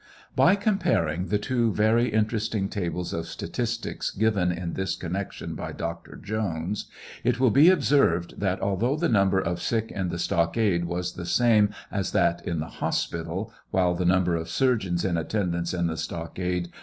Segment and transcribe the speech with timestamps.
[0.35, 6.15] By comparing two very interesting tables of statistics given in this connection by Dr.
[6.15, 6.87] Jones,
[7.23, 11.13] it will be observed that although the number of sick in the stock ade was
[11.13, 15.71] the same as that in the hospital while the number of surgeons in attend ance
[15.71, 16.79] in the stockade wa.